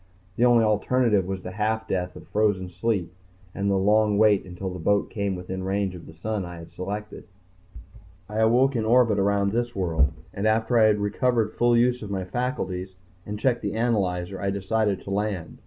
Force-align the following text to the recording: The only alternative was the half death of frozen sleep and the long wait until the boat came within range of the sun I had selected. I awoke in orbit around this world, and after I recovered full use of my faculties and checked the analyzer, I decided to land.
The 0.35 0.45
only 0.45 0.63
alternative 0.63 1.27
was 1.27 1.43
the 1.43 1.51
half 1.51 1.87
death 1.87 2.15
of 2.15 2.27
frozen 2.29 2.69
sleep 2.71 3.13
and 3.53 3.69
the 3.69 3.75
long 3.77 4.17
wait 4.17 4.43
until 4.45 4.71
the 4.73 4.79
boat 4.79 5.11
came 5.11 5.35
within 5.35 5.63
range 5.63 5.93
of 5.93 6.07
the 6.07 6.13
sun 6.15 6.43
I 6.43 6.57
had 6.57 6.71
selected. 6.71 7.25
I 8.27 8.39
awoke 8.39 8.75
in 8.75 8.83
orbit 8.83 9.19
around 9.19 9.51
this 9.51 9.75
world, 9.75 10.11
and 10.33 10.47
after 10.47 10.79
I 10.79 10.87
recovered 10.87 11.53
full 11.53 11.77
use 11.77 12.01
of 12.01 12.09
my 12.09 12.25
faculties 12.25 12.95
and 13.27 13.37
checked 13.39 13.61
the 13.61 13.75
analyzer, 13.75 14.41
I 14.41 14.49
decided 14.49 15.01
to 15.01 15.11
land. 15.11 15.59